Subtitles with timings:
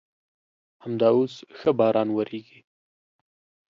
[0.83, 2.59] همدا اوس ښه باران ورېږي.